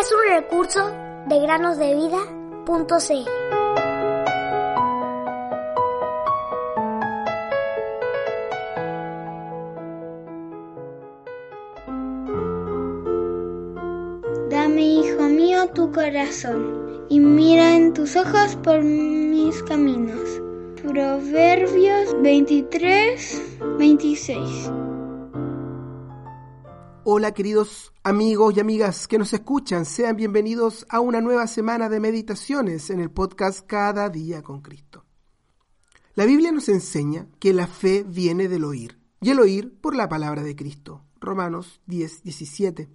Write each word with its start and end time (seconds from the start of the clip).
Es 0.00 0.12
un 0.12 0.34
recurso 0.34 0.90
de 1.26 1.40
granosdevida.cl. 1.40 3.30
Dame, 14.48 14.82
hijo 14.82 15.22
mío, 15.24 15.68
tu 15.74 15.92
corazón, 15.92 17.04
y 17.08 17.20
mira 17.20 17.76
en 17.76 17.92
tus 17.92 18.16
ojos 18.16 18.56
por 18.62 18.82
mis 18.82 19.62
caminos. 19.64 20.40
Proverbios 20.82 22.20
23, 22.22 23.58
26. 23.78 24.70
Hola 27.02 27.32
queridos 27.32 27.94
amigos 28.02 28.54
y 28.54 28.60
amigas 28.60 29.08
que 29.08 29.16
nos 29.16 29.32
escuchan, 29.32 29.86
sean 29.86 30.16
bienvenidos 30.16 30.84
a 30.90 31.00
una 31.00 31.22
nueva 31.22 31.46
semana 31.46 31.88
de 31.88 31.98
meditaciones 31.98 32.90
en 32.90 33.00
el 33.00 33.10
podcast 33.10 33.66
Cada 33.66 34.10
día 34.10 34.42
con 34.42 34.60
Cristo. 34.60 35.06
La 36.14 36.26
Biblia 36.26 36.52
nos 36.52 36.68
enseña 36.68 37.26
que 37.38 37.54
la 37.54 37.66
fe 37.66 38.04
viene 38.06 38.48
del 38.48 38.64
oír, 38.64 39.00
y 39.22 39.30
el 39.30 39.40
oír 39.40 39.80
por 39.80 39.96
la 39.96 40.10
palabra 40.10 40.42
de 40.42 40.54
Cristo, 40.54 41.02
Romanos 41.20 41.80
10, 41.86 42.22
17, 42.22 42.90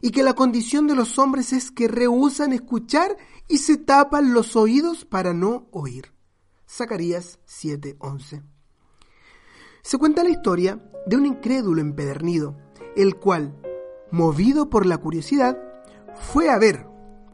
y 0.00 0.10
que 0.12 0.22
la 0.22 0.32
condición 0.32 0.86
de 0.86 0.94
los 0.94 1.18
hombres 1.18 1.52
es 1.52 1.70
que 1.70 1.88
rehusan 1.88 2.54
escuchar 2.54 3.18
y 3.48 3.58
se 3.58 3.76
tapan 3.76 4.32
los 4.32 4.56
oídos 4.56 5.04
para 5.04 5.34
no 5.34 5.68
oír. 5.72 6.14
Zacarías 6.66 7.38
7, 7.44 7.96
11. 7.98 8.42
Se 9.82 9.98
cuenta 9.98 10.24
la 10.24 10.30
historia 10.30 10.82
de 11.04 11.16
un 11.16 11.26
incrédulo 11.26 11.82
empedernido 11.82 12.56
el 12.96 13.16
cual, 13.16 13.54
movido 14.10 14.68
por 14.68 14.86
la 14.86 14.98
curiosidad, 14.98 15.58
fue 16.14 16.48
a 16.48 16.58
ver, 16.58 16.86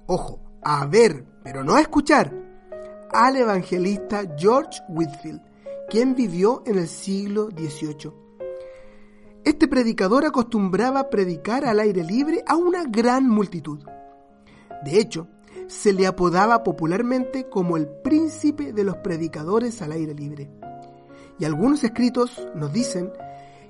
ojo, 0.06 0.40
a 0.62 0.86
ver, 0.86 1.24
pero 1.42 1.64
no 1.64 1.74
a 1.74 1.80
escuchar, 1.80 2.32
al 3.12 3.36
evangelista 3.36 4.22
George 4.36 4.80
Whitfield, 4.88 5.40
quien 5.88 6.14
vivió 6.14 6.62
en 6.66 6.78
el 6.78 6.88
siglo 6.88 7.48
XVIII. 7.50 8.12
Este 9.44 9.66
predicador 9.66 10.26
acostumbraba 10.26 11.08
predicar 11.08 11.64
al 11.64 11.80
aire 11.80 12.04
libre 12.04 12.42
a 12.46 12.56
una 12.56 12.84
gran 12.84 13.28
multitud. 13.28 13.78
De 14.84 15.00
hecho, 15.00 15.28
se 15.68 15.92
le 15.92 16.06
apodaba 16.06 16.62
popularmente 16.62 17.48
como 17.48 17.76
el 17.76 17.88
príncipe 17.88 18.72
de 18.72 18.84
los 18.84 18.96
predicadores 18.96 19.80
al 19.80 19.92
aire 19.92 20.14
libre. 20.14 20.50
Y 21.38 21.44
algunos 21.44 21.82
escritos 21.84 22.46
nos 22.54 22.72
dicen 22.72 23.10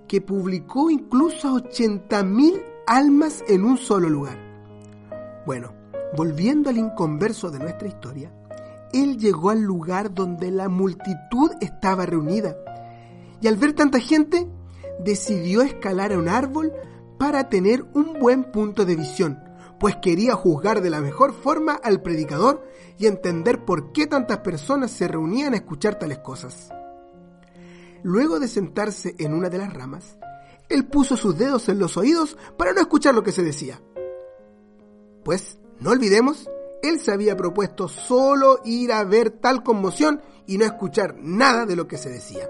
que 0.08 0.20
publicó 0.20 0.90
incluso 0.90 1.48
a 1.48 1.52
80.000 1.52 2.62
almas 2.86 3.44
en 3.46 3.64
un 3.64 3.76
solo 3.76 4.08
lugar. 4.08 4.38
Bueno, 5.46 5.74
volviendo 6.16 6.70
al 6.70 6.78
inconverso 6.78 7.50
de 7.50 7.58
nuestra 7.58 7.86
historia, 7.86 8.32
él 8.92 9.18
llegó 9.18 9.50
al 9.50 9.60
lugar 9.60 10.14
donde 10.14 10.50
la 10.50 10.68
multitud 10.68 11.50
estaba 11.60 12.06
reunida 12.06 12.56
y 13.40 13.46
al 13.46 13.56
ver 13.56 13.74
tanta 13.74 14.00
gente 14.00 14.48
decidió 14.98 15.62
escalar 15.62 16.12
a 16.12 16.18
un 16.18 16.28
árbol 16.28 16.72
para 17.18 17.48
tener 17.48 17.84
un 17.94 18.18
buen 18.18 18.44
punto 18.44 18.84
de 18.84 18.96
visión, 18.96 19.38
pues 19.78 19.96
quería 19.96 20.34
juzgar 20.34 20.80
de 20.80 20.90
la 20.90 21.00
mejor 21.00 21.32
forma 21.34 21.74
al 21.74 22.00
predicador 22.00 22.66
y 22.98 23.06
entender 23.06 23.64
por 23.64 23.92
qué 23.92 24.06
tantas 24.06 24.38
personas 24.38 24.90
se 24.90 25.06
reunían 25.06 25.52
a 25.52 25.58
escuchar 25.58 25.98
tales 25.98 26.18
cosas. 26.18 26.70
Luego 28.02 28.38
de 28.38 28.48
sentarse 28.48 29.14
en 29.18 29.34
una 29.34 29.48
de 29.48 29.58
las 29.58 29.72
ramas, 29.72 30.18
él 30.68 30.86
puso 30.86 31.16
sus 31.16 31.36
dedos 31.36 31.68
en 31.68 31.78
los 31.78 31.96
oídos 31.96 32.36
para 32.56 32.72
no 32.72 32.80
escuchar 32.80 33.14
lo 33.14 33.22
que 33.22 33.32
se 33.32 33.42
decía. 33.42 33.80
Pues, 35.24 35.58
no 35.80 35.90
olvidemos, 35.90 36.48
él 36.82 37.00
se 37.00 37.12
había 37.12 37.36
propuesto 37.36 37.88
solo 37.88 38.60
ir 38.64 38.92
a 38.92 39.04
ver 39.04 39.30
tal 39.30 39.62
conmoción 39.62 40.20
y 40.46 40.58
no 40.58 40.64
escuchar 40.64 41.16
nada 41.18 41.66
de 41.66 41.76
lo 41.76 41.88
que 41.88 41.98
se 41.98 42.10
decía. 42.10 42.48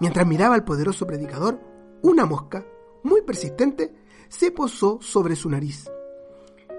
Mientras 0.00 0.26
miraba 0.26 0.54
al 0.54 0.64
poderoso 0.64 1.06
predicador, 1.06 1.60
una 2.02 2.26
mosca, 2.26 2.64
muy 3.02 3.22
persistente, 3.22 3.94
se 4.28 4.50
posó 4.50 4.98
sobre 5.00 5.36
su 5.36 5.48
nariz. 5.48 5.90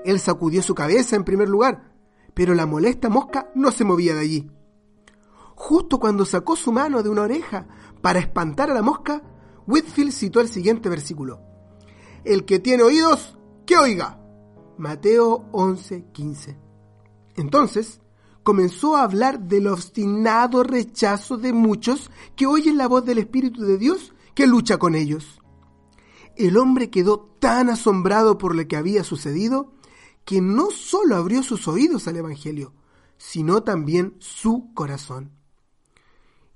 Él 0.06 0.20
sacudió 0.20 0.62
su 0.62 0.76
cabeza 0.76 1.16
en 1.16 1.24
primer 1.24 1.50
lugar, 1.50 1.92
pero 2.34 2.54
la 2.54 2.66
molesta 2.66 3.10
mosca 3.10 3.50
no 3.56 3.72
se 3.72 3.84
movía 3.84 4.14
de 4.14 4.22
allí. 4.22 4.52
Justo 5.60 6.00
cuando 6.00 6.24
sacó 6.24 6.56
su 6.56 6.72
mano 6.72 7.02
de 7.02 7.10
una 7.10 7.24
oreja 7.24 7.68
para 8.02 8.20
espantar 8.20 8.70
a 8.70 8.76
la 8.76 8.84
mosca, 8.84 9.24
Whitfield 9.66 10.12
citó 10.12 10.40
el 10.40 10.50
siguiente 10.50 10.88
versículo. 10.88 11.42
El 12.24 12.46
que 12.46 12.60
tiene 12.60 12.84
oídos, 12.84 13.40
que 13.66 13.76
oiga. 13.76 14.22
Mateo 14.78 15.50
11:15. 15.52 16.60
Entonces, 17.36 18.02
comenzó 18.44 18.96
a 18.96 19.04
hablar 19.04 19.40
del 19.40 19.68
obstinado 19.68 20.62
rechazo 20.62 21.38
de 21.38 21.54
muchos 21.54 22.12
que 22.36 22.46
oyen 22.46 22.78
la 22.78 22.88
voz 22.88 23.04
del 23.04 23.18
Espíritu 23.18 23.64
de 23.64 23.80
Dios 23.80 24.14
que 24.36 24.46
lucha 24.46 24.78
con 24.78 24.94
ellos. 24.94 25.42
El 26.36 26.58
hombre 26.58 26.92
quedó 26.92 27.20
tan 27.40 27.72
asombrado 27.72 28.38
por 28.38 28.56
lo 28.56 28.68
que 28.68 28.78
había 28.78 29.04
sucedido 29.04 29.74
que 30.24 30.40
no 30.40 30.70
solo 30.70 31.16
abrió 31.16 31.42
sus 31.42 31.68
oídos 31.68 32.08
al 32.08 32.18
Evangelio, 32.18 32.74
sino 33.18 33.64
también 33.64 34.16
su 34.20 34.72
corazón. 34.76 35.37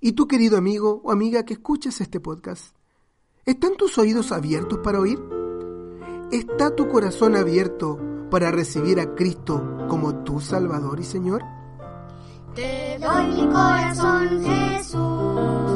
Y 0.04 0.14
tú, 0.14 0.28
querido 0.28 0.58
amigo 0.58 1.00
o 1.04 1.12
amiga 1.12 1.46
que 1.46 1.54
escuchas 1.54 2.02
este 2.02 2.20
podcast, 2.20 2.76
¿están 3.46 3.78
tus 3.78 4.00
oídos 4.00 4.32
abiertos 4.32 4.80
para 4.80 5.00
oír? 5.00 5.20
¿Está 6.32 6.76
tu 6.76 6.88
corazón 6.88 7.36
abierto 7.36 8.00
para 8.32 8.50
recibir 8.50 9.00
a 9.00 9.14
Cristo 9.14 9.86
como 9.88 10.24
tu 10.24 10.40
Salvador 10.40 11.00
y 11.00 11.04
Señor? 11.04 11.44
Te 12.56 12.98
doy 12.98 13.28
mi 13.28 13.54
corazón, 13.54 14.44
Jesús. 14.44 15.71